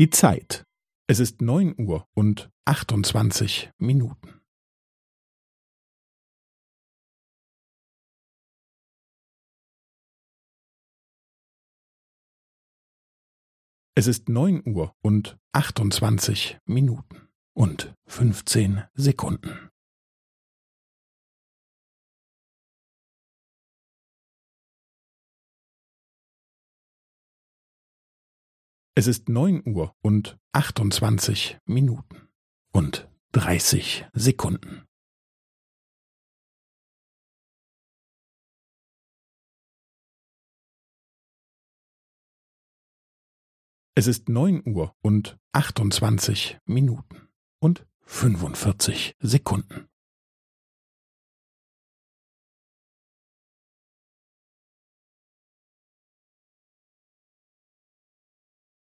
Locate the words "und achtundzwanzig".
2.14-3.70, 15.02-16.58, 30.02-31.58, 45.00-46.58